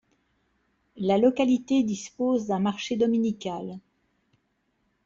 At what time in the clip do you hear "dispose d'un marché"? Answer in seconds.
1.83-2.95